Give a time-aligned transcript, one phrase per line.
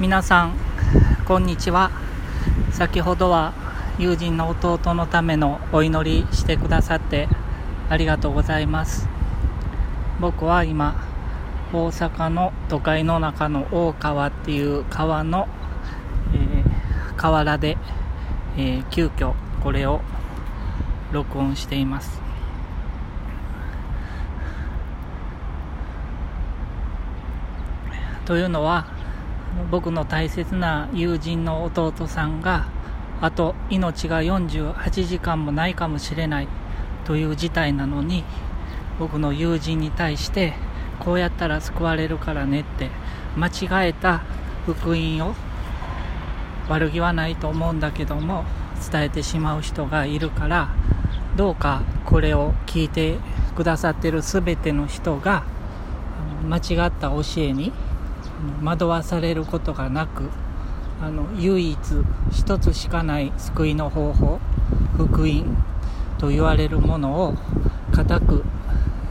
[0.00, 0.56] 皆さん
[1.24, 1.92] こんにちは。
[2.72, 3.52] 先ほどは
[3.96, 7.28] 友人の弟のためのお祈りしてくださって
[7.88, 9.08] ありがとうございます。
[10.20, 10.96] 僕は今
[11.72, 15.46] 大阪の都会の中の大川っていう川の、
[16.34, 17.78] えー、河原で、
[18.56, 20.00] えー、急遽これを
[21.12, 22.20] 録音しています。
[28.24, 28.93] というのは
[29.70, 32.66] 僕の大切な友人の弟さんが
[33.20, 36.48] あと命が48時間もないかもしれない
[37.04, 38.24] という事態なのに
[38.98, 40.54] 僕の友人に対して
[41.00, 42.90] こうやったら救われるからねって
[43.36, 44.22] 間違えた
[44.66, 45.34] 福音を
[46.68, 48.44] 悪気はないと思うんだけども
[48.90, 50.68] 伝えてしまう人がいるから
[51.36, 53.16] どうかこれを聞いて
[53.56, 55.44] くださってる全ての人が
[56.48, 57.72] 間違った教えに
[58.62, 60.30] 惑わされることがなく
[61.00, 61.78] あの唯一
[62.32, 64.40] 一つしかない救いの方法
[64.96, 65.56] 福音
[66.18, 67.34] と言われるものを
[67.92, 68.44] 固く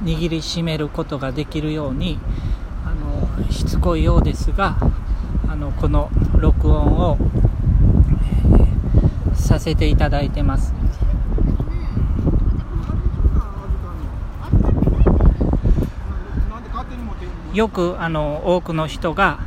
[0.03, 2.19] 握りしめることができるように
[2.85, 4.77] あのしつこいようですが
[5.47, 7.17] あのこの録音を、
[9.35, 10.73] させていただいてます。
[17.53, 19.39] よくあの多くの人が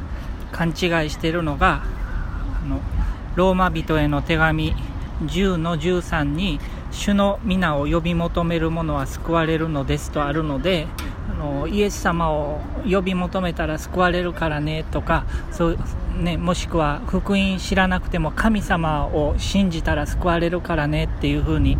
[0.52, 0.74] 勘違い
[1.10, 1.82] しているのが
[2.62, 2.80] あの
[3.34, 4.74] ローマ人への手紙
[5.24, 10.86] 10の13に主の皆を呼び求める者は救われるのですとあるので
[11.30, 15.78] あのイエス様を呼び求めたら救われるからねとかそう
[16.16, 21.76] ね、もしくは福音知らなくても神様を信じたら救われるからねっていうふうに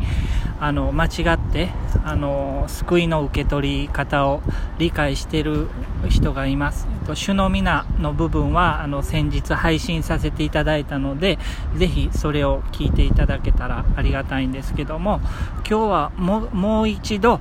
[0.61, 1.70] あの間違って
[2.05, 4.42] あの救いの受け取り方を
[4.79, 5.69] 理解している
[6.09, 6.87] 人がいます。
[7.14, 11.39] 主の皆の部分はあの先日配信させていただいたので
[11.77, 15.20] ぜひそれを聞いていただけたらありがたいんですけども
[15.59, 17.41] 今日はもう一度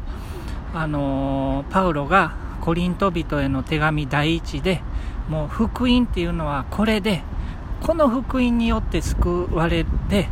[0.73, 4.81] あのパウロがコリント人への手紙第一で
[5.29, 7.23] もう福音っていうのはこれで
[7.81, 10.27] この福音によって救われて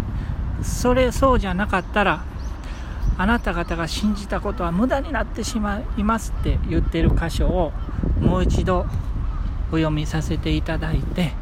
[0.61, 2.23] それそうじゃなかったら
[3.17, 7.71] あなた方が信じたことは無駄になってしまいますって言ってる箇所を
[8.19, 8.85] もう一度
[9.71, 11.33] お読みさせていただいて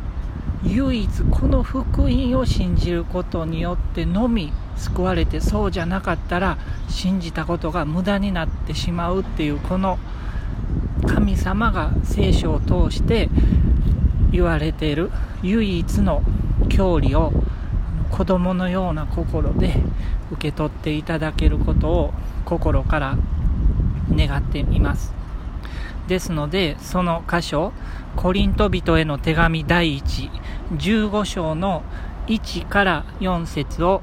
[0.64, 6.58] 唯一この福音を信じることによってのみ救われてそうじゃなかったら
[6.90, 9.98] 信じたことが無駄になってしまうっていうこの
[11.08, 13.30] 神様が聖書を通して
[14.32, 15.12] 言われている
[15.44, 16.24] 唯一の
[16.70, 17.34] 教理を
[18.10, 19.74] 子供のような心で
[20.32, 22.14] 受け取っていただけることを
[22.46, 23.18] 心から
[24.12, 25.14] 願っています。
[26.08, 27.72] ですのでその箇所
[28.16, 31.84] コリント人への手紙第115章の
[32.28, 34.02] 1から4節を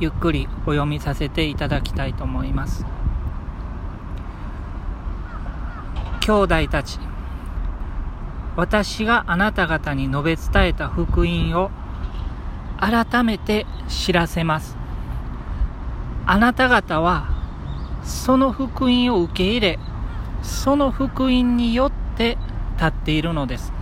[0.00, 2.95] ゆっくりお読みさせていただきたいと思います。
[6.26, 6.98] 兄弟たち
[8.56, 11.70] 私があなた方に述べ伝えた福音を
[12.80, 14.76] 改めて知らせます。
[16.26, 17.28] あなた方は
[18.02, 19.78] その福音を受け入れ
[20.42, 22.38] その福音によって
[22.74, 23.72] 立っているのです。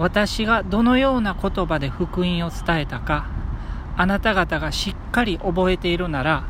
[0.00, 3.28] 私がどのような言葉で福音を伝えたか
[3.96, 6.42] あなた方がしっかり覚えているなら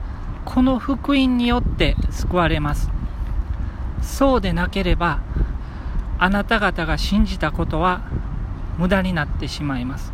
[0.46, 2.95] この福音によって救われます。
[4.06, 5.20] そうでなければ
[6.18, 8.02] あなた方が信じたことは
[8.78, 10.12] 無駄になってしまいます。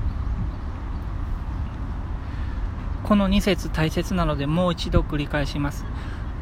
[3.04, 5.84] この2節大切なのでもう一度繰り返します。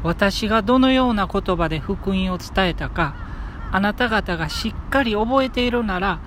[0.03, 3.15] 私がどのような言葉で福音を伝えたか
[3.71, 6.19] あなた方がしっかり覚えているなら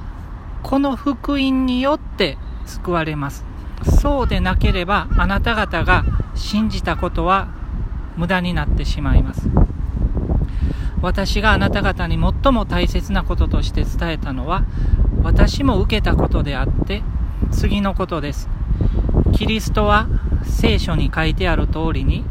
[0.62, 3.44] この福音によって救われます。
[4.00, 6.04] そうでなければあなた方が
[6.34, 7.48] 信じたことは
[8.16, 9.63] 無駄になってしまいます。
[11.04, 14.64] 私があなた方に最も大切なこととして伝えたのは
[15.22, 17.02] 私も受けたことであって
[17.52, 18.48] 次のことです。
[19.34, 20.08] キリストは
[20.44, 22.24] 聖書に書いてある通りに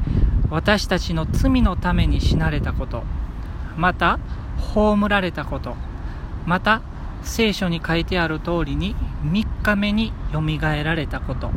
[0.50, 3.04] 私たちの罪のために死なれたこと
[3.78, 4.18] また
[4.74, 5.76] 葬られたこと
[6.48, 6.82] また
[7.22, 11.52] 聖書に書いてある通りに3日目によみがえられたこと。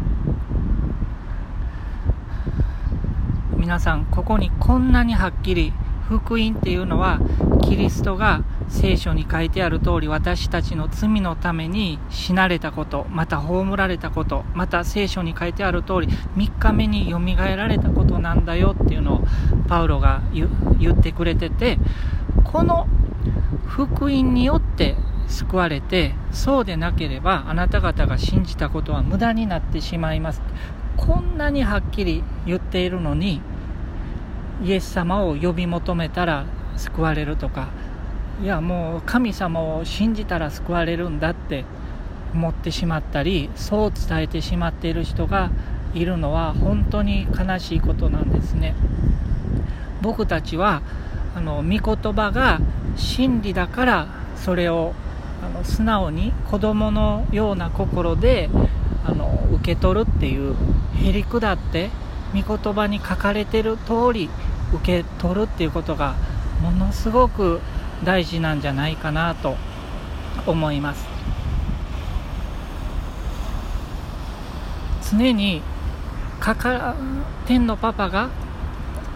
[3.56, 5.72] 皆さんここにこんなにはっきり
[6.08, 7.20] 福音っていうのは
[7.62, 19.20] キリストが聖書に書いてある通り私たちの罪のために死なれたことまた葬られたことまた聖書に書いてある通り3日目によみがえられたことなんだよっていうのを
[19.68, 21.78] パウロが言ってくれてて
[22.44, 22.86] この
[23.66, 24.96] 福音によって
[25.28, 30.40] 救われてそうでなければあなた方が信じたことは無駄になってしまいます。
[30.96, 33.42] こんなにはっきり言っているのに
[34.62, 37.68] イエス様を呼び求めたら救われるとか
[38.42, 41.64] いやもう神様を信じたら救われるんだって
[42.34, 45.50] 思ってしまったりそう伝えてしまっている人が
[45.94, 48.74] いるのは本当に悲しいことなんですね。
[50.02, 50.82] 僕たちは
[51.34, 52.60] あの御言葉が
[52.96, 54.92] 真理だからそれを
[55.42, 58.50] あの素直に子供のような心で
[59.04, 60.54] あの受け取るっていう
[61.02, 61.90] へりくだって
[62.34, 64.28] 御言葉に書かれてる通り
[64.73, 66.14] 受け取るっていうことが
[66.62, 67.61] ものすごく
[68.05, 69.56] 大事なんじゃないかなと
[70.46, 71.06] 思います。
[75.11, 75.62] 常に
[76.40, 76.96] かか
[77.46, 78.28] 天のパパが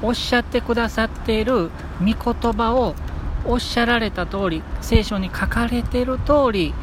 [0.03, 1.71] おっしゃってくださっている
[2.01, 2.95] 御言葉を
[3.45, 6.75] おっしゃられた通り聖書に書かれている通り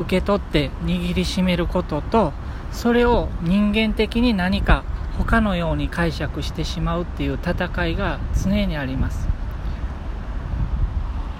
[0.00, 2.32] 受け取って握りしめることと
[2.70, 4.84] それを人間的に何か
[5.24, 9.28] 他のように解釈してしまうっていう戦いが常にあります。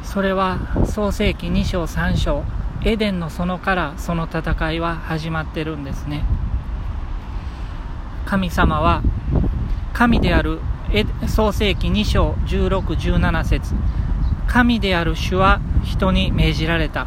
[0.02, 2.44] それは創世紀2章3章
[2.84, 6.24] エデンの園からその戦いは始まってるんですね。
[8.24, 9.02] 神様は
[9.92, 10.60] 神である
[11.26, 13.74] 創世紀2章1617節
[14.46, 17.06] 神である主は人に命じられた。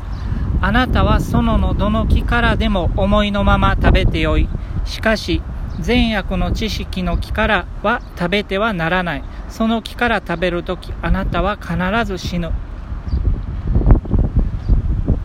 [0.61, 4.49] あなたは園のどの木からでも思いのまま食べてよい。
[4.85, 5.41] しかし
[5.79, 9.23] 善悪の知識の木からは食べてはならない。
[9.49, 11.75] その木から食べるときあなたは必
[12.05, 12.51] ず死ぬ。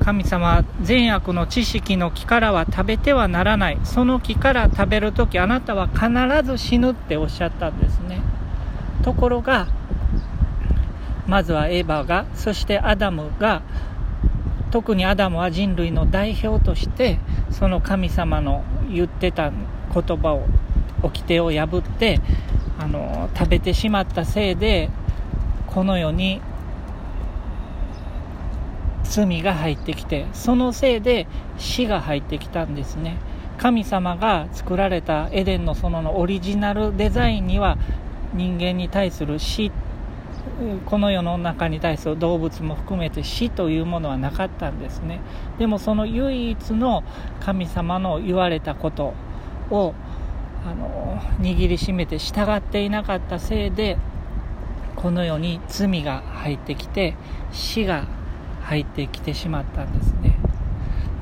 [0.05, 3.79] 神様は善悪の知識の木からは食べてはならない。
[3.85, 6.09] その木から食べるときあなたは必
[6.45, 8.21] ず死ぬっておっしゃったんですね。
[9.03, 9.69] ところが
[11.27, 13.63] まずはエヴァがそしてアダムが
[14.71, 17.19] 特にアダムは人類の代表として
[17.51, 19.53] その神様の言ってた
[19.93, 20.47] 言葉を
[21.03, 22.21] 掟を破って
[22.79, 24.91] あの食べてしまったせいで
[25.67, 26.41] この世に
[29.05, 31.27] 罪が入ってきてそのせいで
[31.59, 33.17] 死が入ってきたんですね。
[33.59, 37.77] 神様が作られたエデンの園のオリジナルデザインには
[38.33, 39.71] 人間に対する死
[40.87, 45.21] この世の中に対する動物も含めて死というものはなかったんですね。
[45.59, 47.03] でもその唯一の
[47.41, 49.13] 神様の言われたこと
[49.71, 49.95] を
[50.65, 53.97] あの握りしめて従っていなかったせいで
[54.97, 57.17] この世に罪が入ってきて
[57.53, 58.07] 死が
[58.63, 60.39] 入ってきてしまったんですね。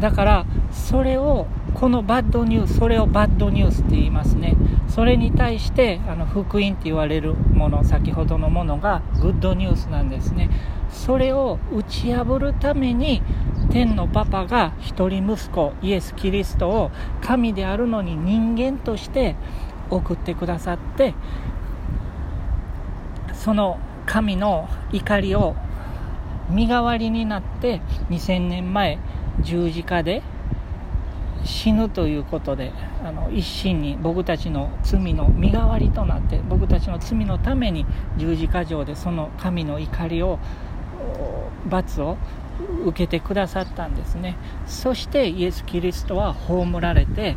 [0.01, 4.57] だからそれをこのバッドニュースそれをバッドニュースって言いますね。
[4.89, 10.51] それに対してあの福音って言われるもの先ほどのものがグッドニュースなんですね。
[10.91, 13.23] それを打ち破るために
[13.71, 19.37] 天のパパが一人息子イエス・キリストを神であるのに人間として
[19.91, 21.15] 送ってくださって
[23.35, 25.55] その神の怒りを
[26.51, 27.81] 身代わりになって
[28.11, 28.99] 2000年前
[29.43, 30.23] 十字架で
[31.45, 32.73] 死ぬということで
[33.05, 37.87] あの一心に僕たちの罪の身代わりとなって僕たちの罪のために
[38.17, 40.39] 十字架上でその神の怒りを
[41.67, 42.17] 罰を
[42.87, 44.37] 受けてくださったんですね。
[44.67, 47.37] そしてイエス・キリストは葬られて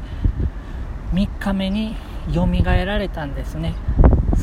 [1.14, 1.96] 3日目に
[2.32, 3.74] よみがえられたんですね。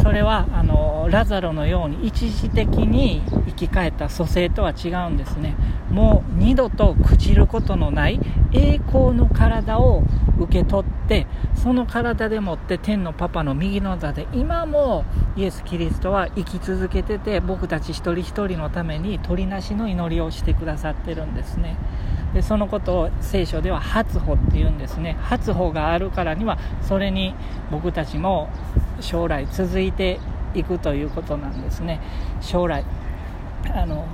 [0.02, 5.54] それはあのラザロのように一時的に生き返った蘇生とは違うんですね。
[5.90, 8.20] もう二度と朽ちることのない
[8.52, 10.02] 栄光の体を
[10.38, 15.04] 受け取ってその体でもって天のパパの右の座で今も
[15.36, 21.76] イエス・キリストは生き続けてて僕たち一人一人のために鳥なしの祈りをしてくださってるんですね。
[22.34, 25.16] でそのことを聖書では初歩っていうんですね。
[25.22, 27.34] 初歩があるからにはそれに
[27.70, 28.50] 僕たちも
[29.00, 30.20] 将来続いて
[30.54, 32.00] いくということなんですね。
[32.40, 32.84] 将来
[33.74, 34.06] あの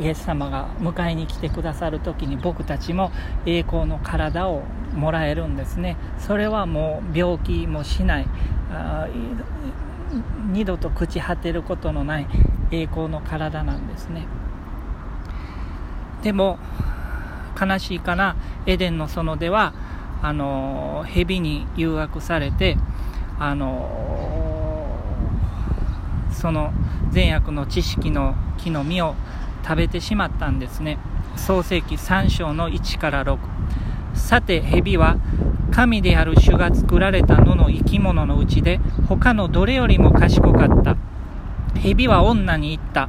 [0.00, 3.10] イエス様が迎えに来てくださる時に僕たちも
[3.46, 4.62] 栄光の体を
[4.94, 5.96] もらえるんですね。
[6.18, 8.26] それはもう病気もしない。
[10.50, 12.26] 二度と朽ち果てることのない
[12.70, 14.26] 栄光の体なんですね。
[16.22, 16.58] でも
[17.62, 18.36] 悲しいかな。
[18.66, 19.72] エデンの園では
[20.22, 22.76] あの蛇に誘惑されて
[23.38, 24.98] あの
[26.30, 26.72] その
[27.10, 29.14] 善悪の知識の木の実を
[29.62, 30.98] 食べてしまったんですね。
[31.36, 33.38] 創世紀3章の1から6
[34.14, 35.16] さて蛇は
[35.70, 38.78] 神である主が作られた野の生き物のうちで
[39.08, 40.96] 他のどれよりも賢かった。
[41.78, 43.08] 蛇は女に言った。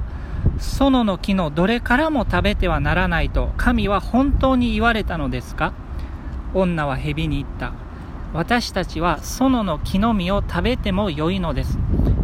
[0.58, 5.74] 園の木のどれからも食べてはならないと神は本当に言われたのですか？
[6.54, 7.74] 女は蛇に言った。
[8.34, 11.78] 私たちは園の木の実を食べてもよいのです。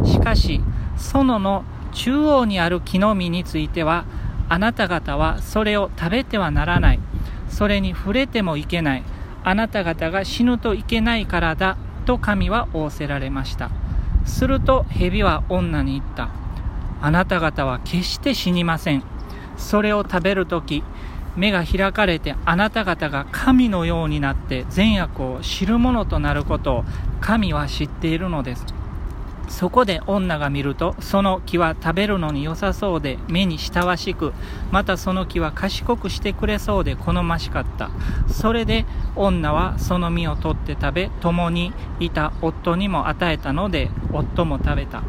[0.04, 0.60] しかし、
[0.96, 4.04] 園の中央にある木の実については、
[4.48, 7.00] あなた方はそれを食べてはならない。
[7.48, 9.04] それに触れてもいけない。
[9.44, 11.76] あなた方が死ぬといけないからだ。
[12.06, 13.70] と神は仰せられました。
[14.24, 16.39] すると蛇は女に言った。
[17.00, 19.02] あなた方は決して死にません。
[19.56, 20.82] それを食べるとき、
[21.36, 26.84] 目が開かれてあなた方が神のようになって善悪を知るものとなることを
[27.20, 28.66] 神は知っているのです。
[29.48, 34.32] そこで女が見ると、その木は食べるのに良さそうで、目に親しく、
[34.70, 37.90] またその木は賢くしてくれそうで好ましかった。
[38.28, 45.02] それで女はその実を取って食べ、共にいた夫にも与えたので、夫も食べた。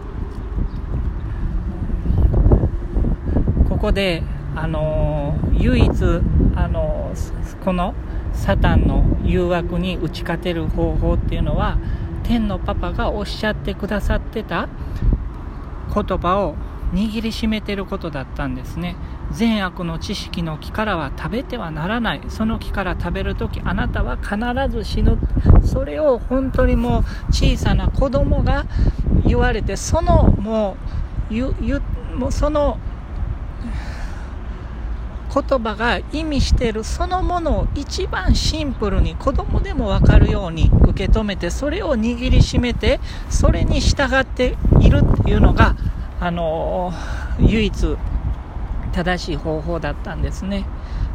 [3.82, 4.22] ここで、
[4.56, 5.90] あの唯一、
[6.56, 7.12] あの
[7.66, 7.96] この
[8.32, 11.80] サタンの誘惑に打ち勝てる方法っていうのは、
[12.22, 14.70] 天のパパがおっしゃってくださってた
[15.92, 16.54] 言葉を
[16.94, 18.98] 握りしめてることだったんですね。
[19.32, 22.22] 善悪の知識の木からは食べてはならない。
[22.30, 24.38] その木から食べるときあなたは必
[24.70, 25.18] ず死ぬ。
[25.64, 28.68] それを本当にもう小さな子供が
[29.26, 30.78] 言われてそのも
[31.32, 31.82] うゆゆ
[32.16, 32.78] もうその
[35.34, 45.76] 言葉が意味してるそのものを一番シンプルに子供でも分かるように受け止めてそれを握りしめてそれに従っているっていうのが、
[46.20, 46.94] あの
[47.40, 47.98] 唯一
[48.92, 50.66] 正しい方法だったんですね。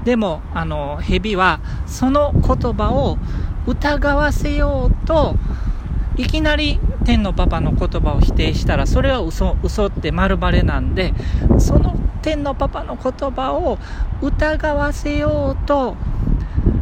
[0.04, 3.18] でもあの蛇はその言葉を
[3.66, 5.36] 疑わせようと
[6.16, 11.12] いきなり天のパパの言葉を否定したらそれは嘘嘘って丸バレなんで
[11.58, 11.96] その
[12.26, 13.78] 天のパパの言葉を
[14.20, 15.94] 疑わせようと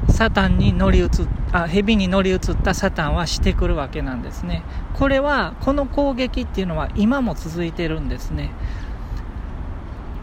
[0.09, 1.11] サタンに乗り移
[1.53, 4.63] あ蛇に乗り移ったサタンはしてくるわけなんですね。
[4.95, 8.53] これはこの攻撃っていうのは今も続いてるんですね。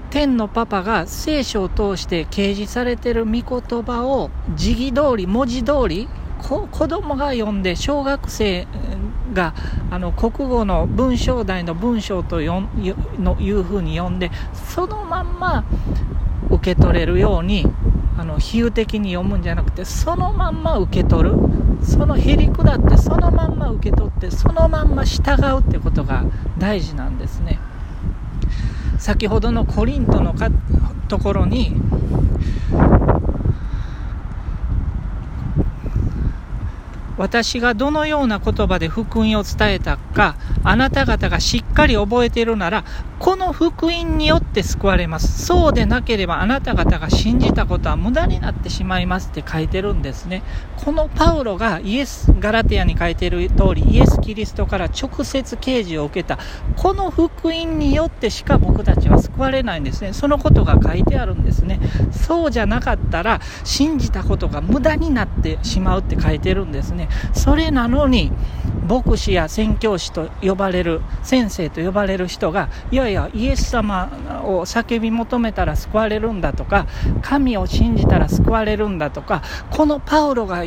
[0.10, 6.10] 天のパパが聖書を通して掲示されてる御言葉を時期通り文字通り
[6.40, 8.68] 子供が読んで小学生
[9.34, 9.54] が
[9.90, 12.64] あの国語の文章題の文章とよ
[13.20, 15.66] のいうふうに読んでそのまんま
[16.50, 17.66] 受け取れるように
[18.18, 21.36] あの比喩的に読むんじゃなくてそのまんま受け取る。
[21.84, 26.24] そのへりくだってそのまんま受け取ってそのまんま従うってことが
[26.58, 27.60] 大事なんですね。
[29.00, 30.50] 先ほどのコリントのか
[31.08, 31.74] ところに
[37.22, 42.84] 私がどのような言葉で福音を伝えたか、あなた方がしっかり覚えているなら、
[43.22, 45.46] この福音によって救われます。
[45.46, 50.42] そうでなければあなた方が信じたことは無駄になってしまいますって書いてるんですね。
[50.84, 56.40] このパウロがイエス、ガラテアに書いてる通り、イエス・キリストから直接啓示を受けた、
[56.76, 60.14] この福音によってしか僕たちは救われないんですね。
[60.14, 61.80] そのことが書いてあるんですね。
[62.12, 67.08] そうじゃなかったら、信じたことが無駄になってしまうって書いてるんですね。
[67.34, 68.32] それなのに、
[68.90, 74.10] 牧師や宣教師と呼ばれる、先生と呼ばれる人が、いやいや、イエス様
[74.46, 76.88] を叫び求めたら救われるんだとか、
[77.22, 80.66] 神を信じたら救われるんだとか、このパウロが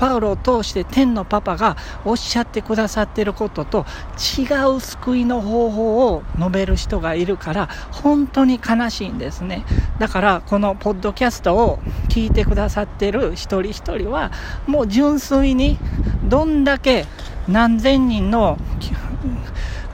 [0.00, 3.84] パウロを通して天のパパがおっしゃってくださっていることと
[4.18, 9.66] 違う救いの方法を述べる人がいるから本当に悲しいんですね。
[9.98, 14.32] だからこのポッドキャストを聞いてくださっている一人一人は
[14.66, 15.78] もう純粋に
[16.24, 17.04] どんだけ
[17.46, 18.56] 何千人の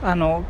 [0.01, 0.45] あの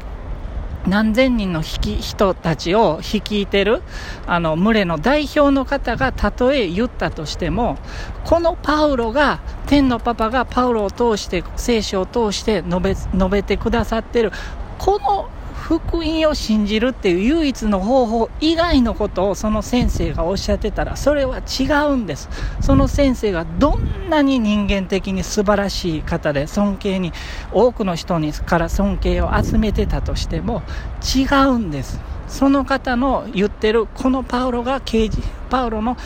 [0.87, 3.81] 何千人の人たちを率いてる
[4.25, 7.77] あの群れの代表の方がたとえ言ったとしても
[8.23, 14.31] このパウロが天のパパがパウロを通して聖書を通して述べ述べてくださってる
[14.77, 15.29] この
[15.67, 22.29] 福音を信じるっていう唯一の方法以外のことをその先生がおっしゃってたらそれは違うんです。
[22.61, 27.11] その先生がどんなに人間的に素晴らしい方で尊敬に
[27.51, 30.63] 多くの人にから尊敬を集めてたとしても
[31.03, 31.99] 違うんです。
[32.29, 35.97] その方の言ってるこのパウロが刑事パウロの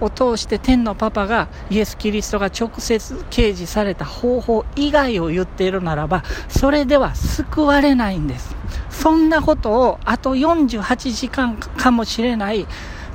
[0.00, 8.54] を通して天のパパがイエス・キリストが直接掲示された方法以外を言っているならばそれでは救われないんです。
[8.90, 12.66] そんなことをあと48時間かもしれない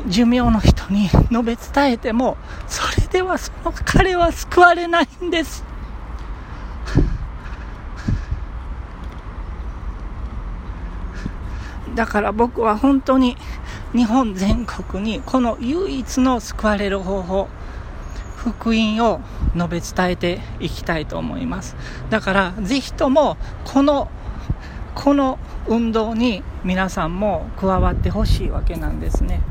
[0.07, 5.63] 寿命の人に述べ伝えてもそれではその彼は救われないんです。
[11.95, 13.35] だから僕は本当に
[13.93, 17.47] 日本全国にこの唯一の救われる方法
[18.37, 19.19] 福音を
[19.55, 21.75] 述べ伝えていきたいと思います。
[22.09, 24.09] だからぜひともこの
[24.95, 29.41] この運動に皆さんも加わってほしいわけなんですね。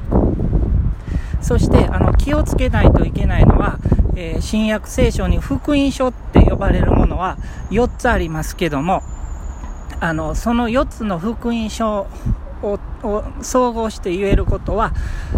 [1.40, 3.78] そしてあの気をつけないといけないのは、
[4.16, 7.38] えー、新約聖書に福音書って呼ばれるものは
[7.70, 9.02] 4つありますけども
[10.00, 12.06] あのその4つの福音書
[13.02, 14.92] を総合して言えることは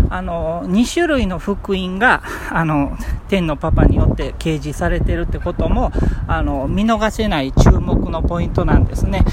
[0.08, 2.96] あの2種類の福音があの
[3.28, 5.92] 天のパパによって掲示されてるってことも
[6.26, 9.24] あの見逃せない注目のポイントなんですね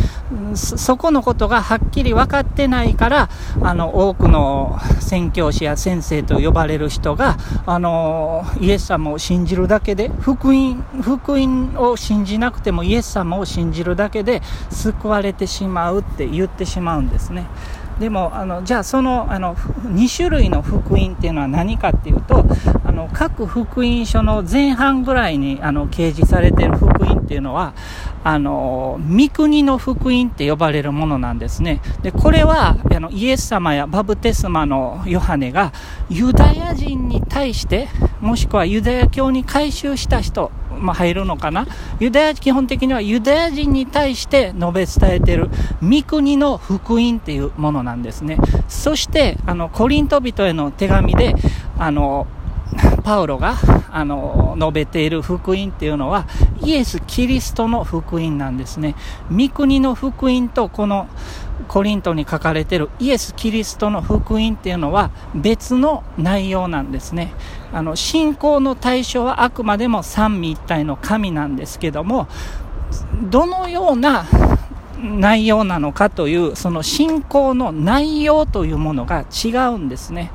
[0.56, 3.30] そこのことがはっきり分かってないから
[3.62, 17.48] あの多くの宣教師や先生と呼ばれる人があのイエス様を信じるだけで福音福音を信じなくてもイエス様を信じるだけで救われてしまうって言ってしまうんですね。
[18.00, 22.46] でもあのじゃあそのあの2種類の福音っていうのは何かっていうと
[22.84, 27.74] あの各福音書の前半ぐらいにあの掲示されている福音っていうのは
[28.24, 31.82] あの御国の福音って呼ばれるものなんですね。
[32.01, 35.74] でこれはあのイエス様やバブテスマのヨハネが
[36.10, 37.88] ユダヤ人に対して
[38.22, 41.68] もしくはユダヤ教に改宗した人まあ、入るのかな？
[42.00, 45.50] ユダヤ基本的にはユダヤ人に対して述べ伝えている
[45.82, 51.36] 御国の福音っていうものなんですねそしてあのコリント人への手紙で
[51.78, 52.28] あの
[53.04, 53.56] パウロが
[53.92, 56.28] あの述べている福音っていうのは
[56.62, 58.96] イエス・キリストの福音なんですね。
[59.32, 61.08] 御国の福音とこの
[61.68, 67.34] コリントに書かれているイエス・キリストの福音っていうのは別の内容なんですね。
[67.74, 72.28] あの信仰の対象はあくまでも三位一体の神なんですけども
[73.30, 74.26] どのような
[75.02, 80.32] 内容なのかというその信仰の内容というものが違うんですね。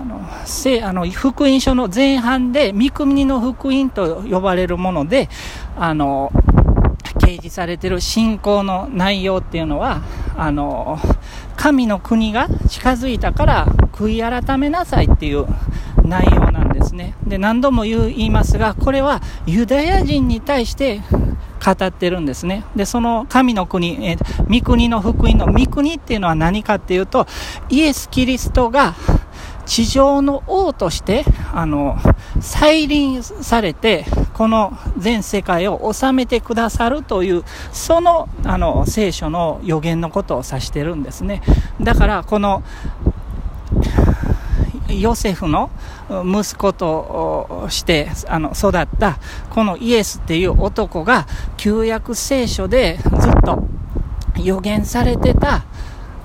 [0.00, 5.28] あのせあの福音書の前半で御国の福音と呼ばれるもので
[5.76, 6.32] あの
[7.18, 10.02] 掲示されている信仰の内容っていうのは
[10.36, 10.98] あの
[11.56, 15.46] 神の国が近づいたから悔い改めなさいっていう
[16.10, 21.00] 内容なんですねで何度も言いますがこれはユダヤ人に対して
[21.64, 22.64] 語ってるんですね。
[22.74, 27.26] で、その神の国、えー、御国の福音の御国っていうのは何かっていうと、
[27.68, 28.94] イエス・キリストが
[29.66, 31.98] 地上の王として、あの、
[32.40, 41.42] 再臨されて、この全世界を治めてくださるという、その、あの、聖書の予言のことを指してるんですね。
[41.80, 42.62] だから、この、
[44.98, 45.70] ヨセフの
[46.24, 49.18] 息子としてあの育った
[49.50, 51.26] このイエスっていう男が
[51.56, 53.62] 旧約聖書でずっと
[54.42, 55.64] 予言されてた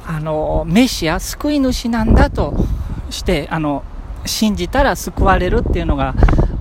[0.07, 2.55] あのメシア救い主なんだと
[3.09, 3.83] してあの
[4.25, 6.15] 信じたら救われるっていうのが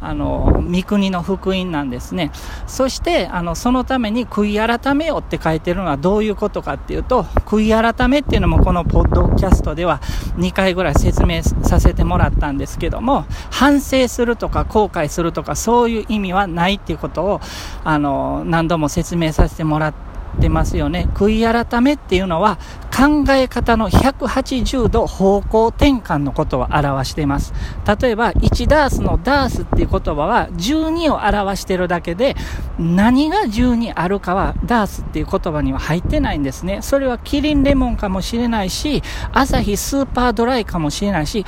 [0.07, 2.31] あの御国の福音なんですね。
[2.67, 10.01] そしてあのそのために悔い改めよって書いてるのはどういうことかっていうと悔い改めっていうのもこのポッドキャストでは
[10.37, 17.41] 2回ぐらい説明させてもらったんですけども反省するとか後悔するとかそういう意味はないっていうことを
[17.85, 21.09] あの何度も説明させてもらってってますよね。
[21.15, 22.59] 悔い改めっていうのは
[22.95, 27.53] 考え方の180度方向転換のことを表しています。
[28.01, 32.37] 例えば、1ダースのダースっていう言葉は12を表してるだけで、
[32.79, 36.83] 何が12あるかはダースっていう言葉には入ってないんですね。
[36.83, 41.45] それはキリンレモンかもしれないし、アサヒスーパードライかもしれないし、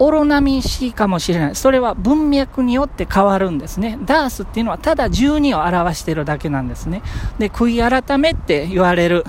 [0.00, 1.54] オロナミン C かもしれない。
[1.54, 3.98] それは文脈によって変わるんですね。
[4.06, 7.02] ダースっていうのはただ12を表してるだけなんですね。
[7.38, 9.24] で、悔い改めって言われる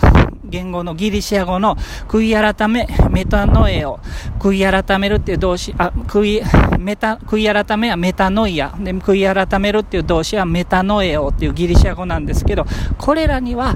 [0.45, 1.75] 言語のギリシア語の
[2.07, 3.99] 悔い改め、メタノエを、
[4.39, 8.73] 悔い改めるっていう動詞、あ、悔い、メタ、悔い改めはメタノイア。
[8.79, 12.65] で、悔い改めるっていう動詞はメタノエオっていうギリシア語なんですけど、
[12.97, 13.75] これらには、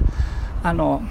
[0.62, 1.02] あの、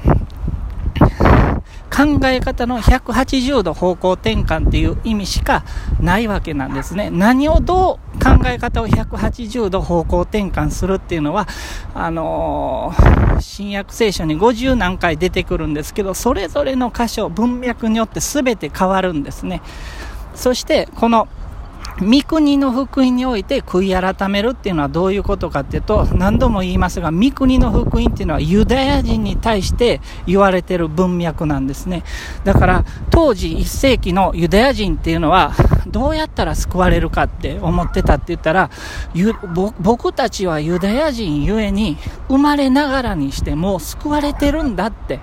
[1.96, 5.64] 考え方の180度方向転換っていう意味しか
[6.02, 7.10] ないわけなんですね。
[7.10, 11.48] 何をどう考え方を180度方向転換するっていうのは、
[11.94, 19.62] あのー、新約聖書に50何回出てくるんですけど、それぞれの箇所、文脈によって全て変わるんですね。
[20.34, 21.30] そして、この
[22.02, 32.04] 御国の福音において悔い改めるっていうのはどういうことかっていうと、何度も言いますが、御国の福音っていうのはユダヤ人に対して言われてる文脈なんですね。
[32.44, 35.54] だから、当時1世紀のユダヤ人っていうのは、
[35.88, 38.70] どうやったら救われるかって思ってたって言ったら、
[39.80, 45.20] 僕たちはユダヤ人ゆえに、生まれながらにしても救われてるんだって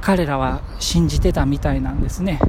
[0.00, 2.40] 彼らは信じてたみたいなんですね。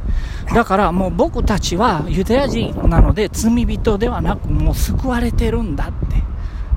[0.53, 6.21] だからもう僕たちはユダヤ人なので罪人ではなくもう救われてるんだって。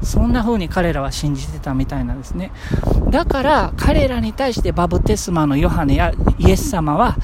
[0.02, 2.52] そんな風に彼らは信じてたみたいなんですね。
[3.10, 7.16] だから彼らに対してバブテスマのヨハネやイエス様は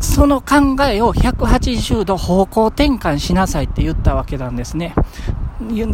[0.00, 4.94] その考えを180度方向転換しなさいって言ったわけなんですね。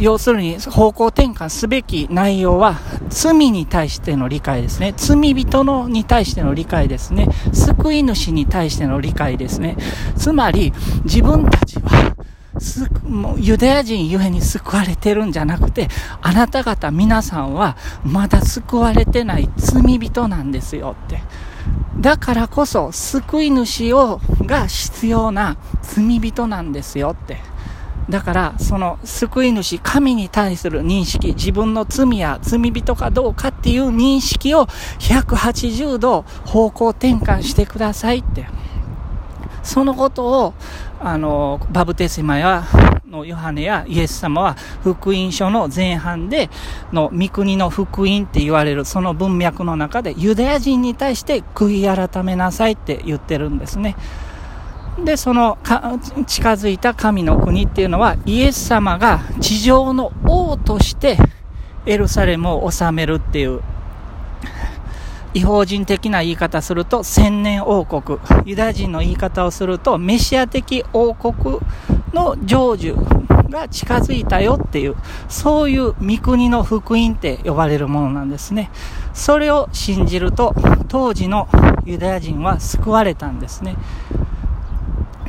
[0.01, 2.77] 要するに方向転換すべき内容は
[3.09, 4.95] 罪に対しての理解ですね。
[4.97, 7.29] 罪人のに対しての理解ですね。
[7.53, 9.77] 救い主に対しての理解ですね。
[10.17, 10.73] つまり
[11.05, 12.15] 自分たちは
[13.05, 15.89] もうユダヤ人ゆえに救われてるんじゃなくて、
[16.23, 21.23] あなた方皆さんはまだ救われてない罪人なんですよって。
[22.01, 27.39] だからこそ救い主をが必要な罪人なんですよって。
[28.09, 34.67] だから、その救い主、神に対する認識、自分の罪や罪人かどうかっていう認識を
[34.99, 38.47] 180度方向転換してくださいって。
[39.63, 40.55] そのことを、
[41.01, 42.65] あの、バブテスマや、
[43.11, 46.51] のヨハネやイエス様は福音書の前半で
[46.93, 53.97] の御国の福音って言われるその文脈の中でユダヤ人に対して悔い改めなさいって言ってるんですね。
[55.05, 55.59] で、その
[56.27, 61.17] 近づいた神の国っていうのはイエス様が地上の王として
[61.87, 63.61] エルサレムを治めるっていう
[65.35, 71.59] 違法人的な言い方すると千年王国ユダヤ人の言い方をするとメシア的王国
[72.13, 74.97] の成就が近づいたよっていう
[75.29, 78.71] そういう御国の福音って呼ばれるものなんですね。
[79.15, 80.55] それを信じると
[80.89, 81.49] 当時の
[81.85, 83.77] ユダヤ人は救われたんですね。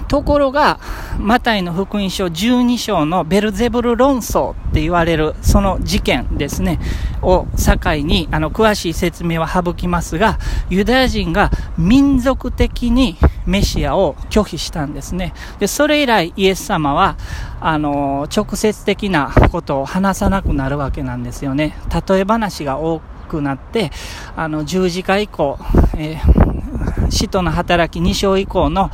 [0.10, 0.80] ところが、
[1.19, 6.80] マタイの福音書12章のベルゼブル論争って言われるその事件ですね、
[7.22, 15.34] を境に、あの、詳しい説明は省きますが、ユダヤ人が民族的にメシアを拒否したんですね。
[15.60, 17.15] で、それ以来イエス様は、
[17.62, 21.78] あの、直接的なことを話さなくなるわけなんですよね。
[22.08, 23.91] 例え話が多くなって、
[24.36, 25.60] あの、十字架以降、
[25.95, 28.89] えー、使徒の働き2章以降の、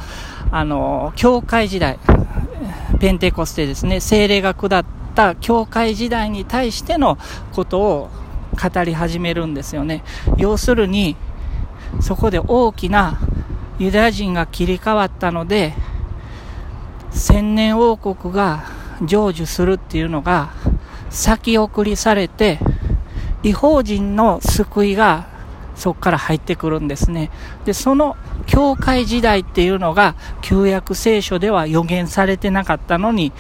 [0.52, 2.00] あの、教会時代、
[3.00, 7.18] ペンテコステですね、精霊が下った教会時代に対しての
[7.54, 8.10] ことを
[8.56, 10.04] 語り始めるんですよね。
[10.38, 11.16] 要するに、
[12.02, 13.20] そこで大きな
[13.80, 15.74] ユダヤ人が切り替わったので、
[17.12, 18.66] 千年王国が
[19.02, 20.50] 成就するっていうのが
[21.10, 22.60] 先送りされて、
[23.44, 25.28] 違法人の救いが
[25.76, 27.32] そこから入ってくるんですね。
[27.66, 33.32] で、その教会時代っていうのが旧約聖書では予言されてなかったのに、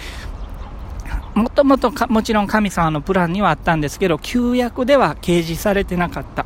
[1.33, 6.45] もともともちろん神様のプランにはあったんですけど、旧約では掲示されてなかった。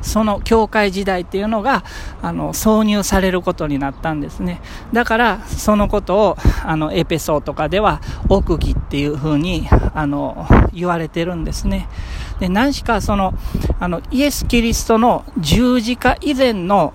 [0.00, 1.84] その教会時代っていうのが、
[2.22, 4.60] あの、挿入されることになったんですね。
[4.92, 11.88] だから、そのことを、あの、エペソーとかでは、奥義っていうふうに、あの、言われてるんですね。
[12.40, 13.34] で、何しかその、
[13.80, 16.92] あの、イエス・キリストの十字架以前の、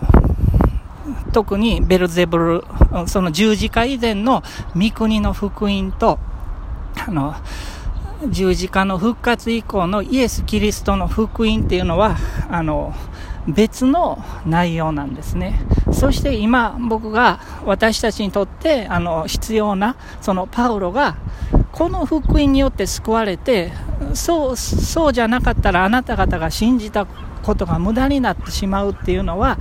[1.33, 4.43] 特にベルゼブル、その十字架以前の
[4.75, 6.19] 御国の福音と、
[7.05, 7.35] あの、
[8.29, 12.15] 十字架の復活以降のイエス・キリストの福音っていうのは、
[12.49, 12.93] あの、
[13.47, 15.59] 別の内容なんですね。
[15.91, 21.15] そして今僕が私たちにとってあの必要なそのパウロが
[21.71, 23.71] この福音によって救われて
[24.13, 29.57] そうそうじゃなかったらあなた方が信じたことが無駄になってしまうっていうのは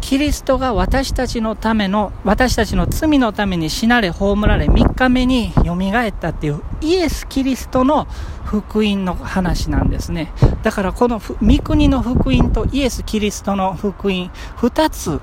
[0.00, 8.06] キリストが私たちのための私たちの罪のために死なれ葬られ3日目によみがえったっていうイエス・キリストの
[8.44, 10.32] 福音の話なんですね。
[10.62, 15.20] だからこの御国の福音とイエス・キリストの福音2つ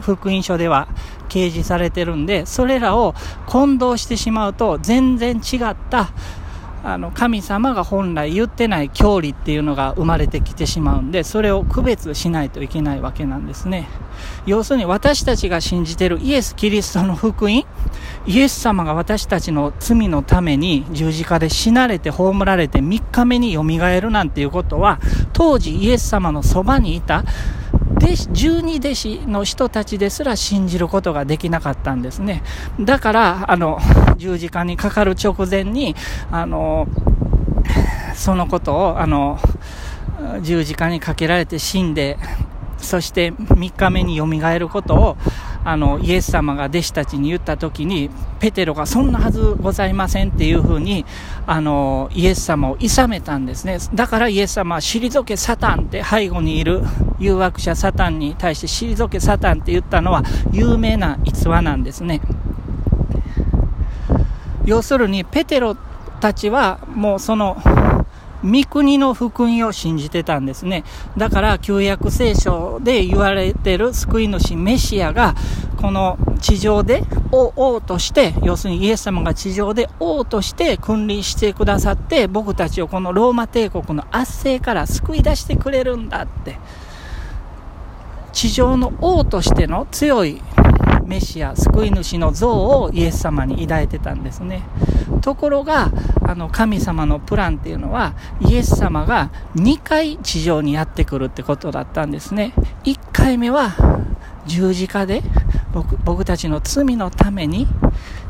[0.00, 0.88] 福音書では
[1.28, 3.14] 掲示されてるんでそれらを
[3.46, 6.10] 混同してしまうと全然違った
[6.82, 13.88] あの神様が本来言ってない教理っていうのが生まれてきてしまうんでそれを区別しないといけないわけなんですね。
[14.46, 17.64] 要するに私たちが信じてるイエス・キリストの福音
[18.26, 25.00] イエス様が私たちの罪のために十字架で死なれて葬られて3日目によみがえるなんていうことは
[25.32, 27.24] 当時イエス様のそばにいた
[28.00, 32.42] 弟子、十二弟子の人たちですら信じることができなかったんですね。
[32.80, 33.78] だから、あの、
[34.16, 35.94] 十字架にかかる直前に、
[36.30, 36.88] あの、
[38.14, 39.38] そのことを、あの、
[40.42, 42.18] 十字架にかけられて死んで、
[42.78, 45.16] そして3日目によみがえることを、
[45.64, 51.04] あの、イエス様が弟子たちに言った時に、ペテロがそんなはずございませんっていうふうに、
[51.46, 53.78] あの、イエス様を諌めたんですね。
[53.94, 56.82] だからイエス様は退けサタンって背後にいる
[57.20, 62.20] 誘惑者サタンに対して退けサタンって言ったのは有名な逸話なんですね。
[64.64, 65.76] 要するに、ペテロ
[66.20, 67.56] たちはもうその、
[68.42, 70.84] 御国の福音を信じてたんですね。
[71.16, 75.34] だから旧約聖書で言われてる救い主メシアが
[75.76, 86.58] この地上で王として、要するにイエス様が地上で王として君臨してくださって僕たちをこのローマ帝国の圧政から救い出してくれるんだって。
[88.40, 90.40] 地上の王としての強い
[91.04, 94.62] メシア、救い主の像をイエス様に抱いてたんですね。
[95.20, 95.92] ところが、
[96.26, 102.54] あの、神様のプランっていうのは、イエス様が2回地上にやってくるってことだったんですね。
[102.84, 103.76] 1回目は
[104.46, 105.22] 十字架で
[105.72, 107.66] 僕僕たちの罪のために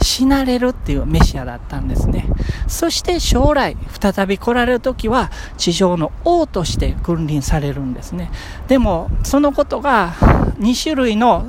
[0.02, 2.26] 死なれるっていうメシアだったんですね。
[2.68, 8.30] そして将来、再び来られる時は地上の王として君臨されるんですね。
[8.68, 10.12] でも、そのことが
[10.58, 11.46] 2種類の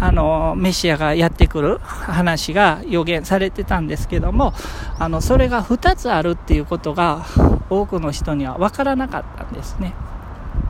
[0.00, 4.52] あのメシアがやってくる話が予言されてたんですけども、
[4.98, 7.24] あのそれが2つあるっていうことが
[7.70, 9.94] 多くの人には分からなかったんですね。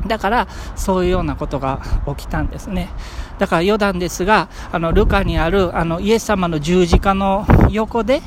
[0.07, 1.81] だから、そういうようなことが
[2.17, 2.91] 起きたんですね。
[3.39, 8.23] だから余談ですが、あの、ルカにある、あの、イエス様の十字架の横で、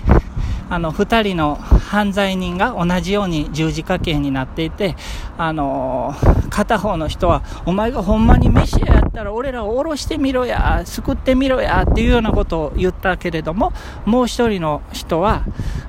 [0.70, 4.96] あの、二人の犯罪人が同じように十字架刑になっていて、
[5.38, 6.14] あの
[6.50, 13.72] 片方の人は、お前がほんまにメシアやったら俺らを下ろしてみろや、救ってみろや、っていうようなことを言ったけれども、
[14.06, 15.44] もう一人の人は、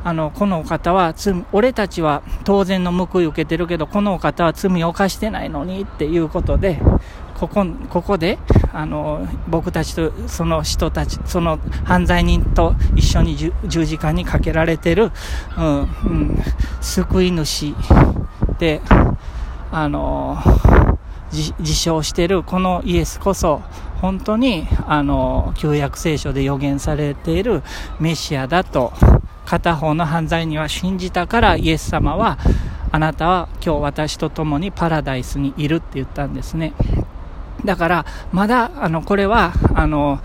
[0.04, 6.80] あの、このお方は罪、俺たちは当然の報い受けてるけど、このお方は罪を犯してないのにっていうことで、
[7.38, 8.38] ここ、ここで、
[8.72, 15.12] あの、僕たちとその人たち、その犯罪人と一緒に十字架にかけられてる、
[15.56, 16.38] うん、うん、
[16.80, 17.74] 救い主
[18.58, 18.80] で、
[19.70, 20.38] あの、
[21.30, 23.62] 自称してるこのイエスこそ、
[24.00, 27.62] 本当に、あの、旧約聖書で予言されている
[28.00, 28.92] メシアだと、
[29.44, 32.38] 片方の犯罪には信じたからイエス様は、
[32.90, 36.72] あなたは今日私と共にパラダイスにいるって言ったんですね。
[37.64, 40.20] だから、まだ、あの、これは、あの、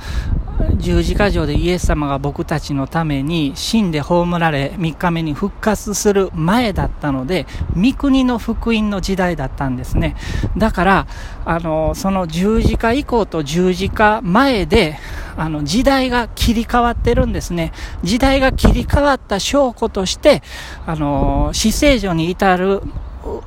[0.77, 10.15] 十字架上でイエス様が僕たちのために死んで葬られ3日目に復活する前だったので、御国の福音の時代だったんですね。
[10.57, 11.07] だから、
[11.45, 14.97] あの、その十字架以降と十字架前で、
[15.35, 17.71] あの、時代が切り替わってるんですね。
[18.03, 20.43] 時代が切り替わった証拠として、
[20.85, 22.81] あの、死聖所に至る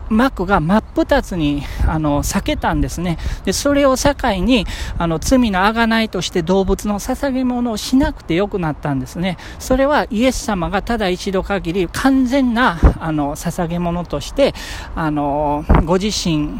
[0.09, 3.19] 幕が真っ二つに、あの、避けたんですね。
[3.45, 4.67] で、それを境に、
[4.99, 9.37] あの、罪の贖いとして動物の捧げ物をしなくてよくなったんですね。
[9.59, 14.55] それはイエス様がただ一度限り完全な、あの、捧げ物として、
[14.95, 16.59] あの、ご自身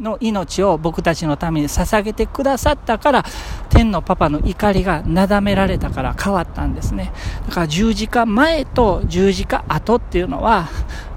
[0.00, 3.24] の命を僕たちのために捧げてくださったから、
[3.68, 7.12] 天のパパの怒りがなだめられたから変わったんですね。
[7.48, 10.68] だから十字架前と十字架後っていうのは、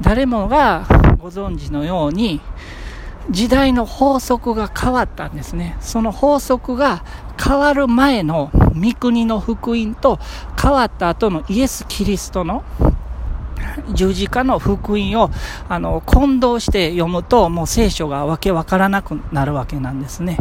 [0.02, 0.86] 誰もが
[1.22, 2.42] ご存知のように、
[3.30, 5.78] 時代の法則が変わったんですね。
[5.80, 7.04] その法則が
[7.40, 10.18] 変わる前の御国の福音と
[10.60, 12.64] 変わった後のイエス・キリストの
[13.94, 15.30] 十字架の福音を
[15.70, 20.40] あの混同して読むともう聖書がわけわからなくなるわけなんですね。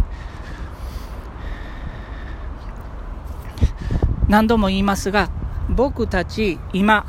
[4.29, 5.29] 何度も言いますが
[5.69, 7.05] 僕たち今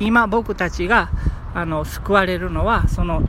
[0.00, 1.10] 今僕たちが
[1.54, 3.22] あの、救われるのは、その、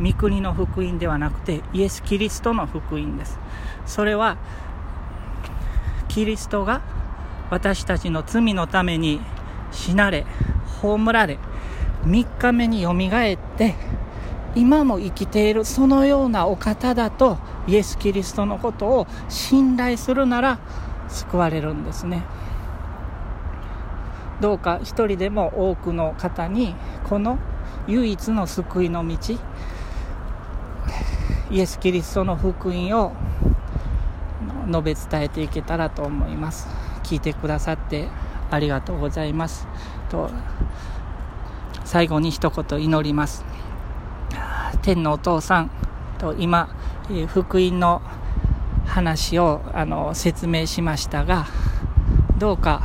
[0.00, 3.38] 御国の福音ではなくて、イエス・キリストの福音です。
[3.86, 4.36] それは、
[6.08, 6.82] キリストが
[7.50, 9.20] 私たちの罪のために
[9.70, 10.26] 死なれ、
[10.82, 11.38] 葬られ、
[12.04, 13.74] 3日目によみがえって、
[14.56, 20.58] 今も生きているそのようなお方だとイエス・キリストのことを信頼するなら
[21.08, 22.24] 救われるんですね。
[24.40, 26.74] どうか一人でも多くの方に
[27.08, 27.38] この
[27.86, 29.16] 唯一の救いの道。
[31.50, 33.12] イエス・キリストの福音を
[34.68, 36.68] 述べ伝えていけたらと思います。
[37.02, 38.08] 聞いてくださって
[38.50, 39.66] ありがとうございます。
[40.08, 40.30] と
[41.84, 43.44] 最後に一言祈ります。
[44.82, 45.70] 天のお父さん
[46.18, 46.68] と今
[47.26, 48.00] 福音の
[48.86, 51.46] 話をあの説明しましたが
[52.38, 52.82] どうか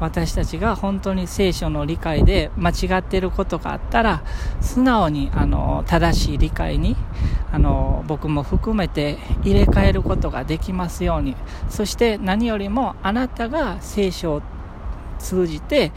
[0.00, 4.22] 私たちが本当に聖書の理解で間違っていることがあったら
[4.60, 6.96] 素直にあの正しい理解に
[7.52, 11.36] あの僕も含めて入れ替えることができますように。
[11.70, 14.42] そして何よりもあなたが聖書を
[15.18, 15.92] 通じて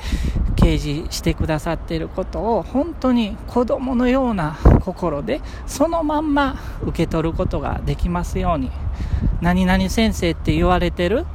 [0.55, 8.71] 掲示してくださっていることを本当に子供のような心でそのまんま受け取ることができますように。
[9.41, 11.25] 何々先生って言われてる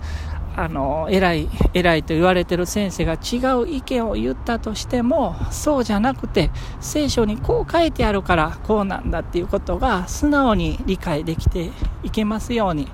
[0.57, 11.71] あの、偉い、偉いと言われてる先生が違う意見を言ったとしても、そうじゃなくて、聖書にこう書いてあるからこうなんだっていうことが素直に理解できて
[12.05, 12.89] いけますように、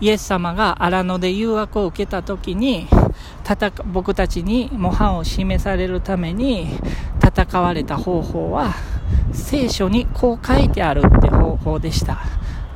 [0.00, 2.88] イエス様が荒野で誘惑を受けた時に、
[3.44, 6.66] 戦僕たちに模範を示されるために
[7.24, 8.74] 戦われた方法は、
[9.32, 12.18] 聖書にこう書いてあるって方法でした。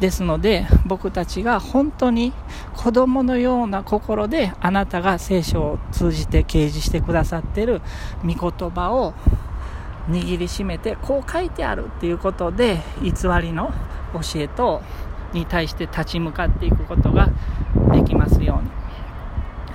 [0.01, 2.33] ですので僕たちが本当に
[2.75, 7.83] 子供のような心であなたが聖書を通じて掲示してくださっている
[8.25, 9.13] 御言葉を
[10.09, 13.11] 握りしめてこう書いてあるっていうことで偽
[13.41, 13.73] りの
[14.15, 14.83] 教えと
[15.33, 17.29] に対して立ち向かっていくことが
[17.93, 18.71] できますように。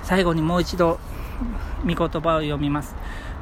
[0.02, 1.00] 最後にもう一度
[1.84, 2.94] 御言葉を読みます。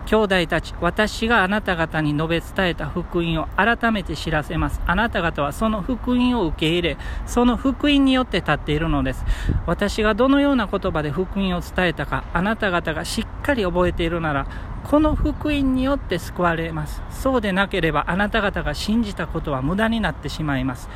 [0.07, 4.81] 兄弟たち、私があなた方に述べ伝えた福音を改めて知らせます。
[4.87, 9.25] あなた方はその福音を受け入れ、その福音によって立っているのです。
[9.67, 14.47] 私がどのような言葉で福音を伝えたか、あなた方がしっかり覚えているなら、
[14.85, 17.03] この福音によって救われます。
[17.11, 20.91] そうでなければあなた方が信じたことは無駄になってしまいます。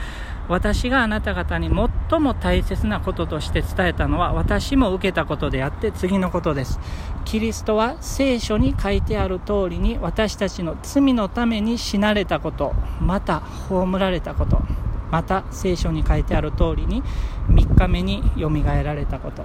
[0.48, 1.68] 私があなた方に
[2.11, 6.80] 最も大切なこととして伝えたのは私も受けたことであって次のことです。
[7.26, 14.62] キリストは聖書に書いてある通りに私たちの罪のために死なれたこと、また葬られたこと、
[15.11, 17.02] また聖書に書いてある通りに
[17.48, 19.44] 3日目によみがえられたこと。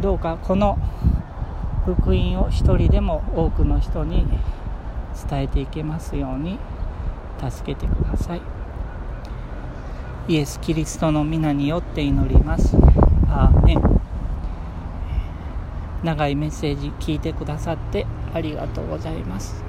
[0.00, 0.78] どうかこの
[1.86, 4.26] 福音を一人でも多くの人に
[5.30, 6.58] 伝えていけますように
[7.40, 8.55] 助けてください。
[10.28, 12.76] イエス・キリストの皆によって祈ります。
[13.28, 14.00] アーメン
[16.02, 19.65] 長いメッセージ聞いてくださってありがとうございます。